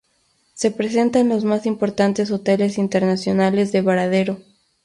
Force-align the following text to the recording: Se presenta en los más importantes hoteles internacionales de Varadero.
Se 0.55 0.71
presenta 0.71 1.19
en 1.19 1.29
los 1.29 1.43
más 1.43 1.67
importantes 1.67 2.31
hoteles 2.31 2.79
internacionales 2.79 3.71
de 3.71 3.83
Varadero. 3.83 4.39